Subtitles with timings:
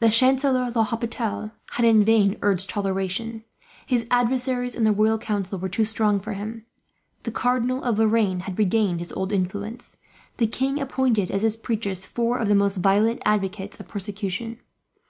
[0.00, 3.42] The Chancellor L'Hopital had, in vain, urged toleration.
[3.86, 6.66] His adversaries in the royal council were too strong for him.
[7.22, 9.96] The Cardinal of Lorraine had regained his old influence.
[10.36, 14.58] The king appointed, as his preachers, four of the most violent advocates of persecution.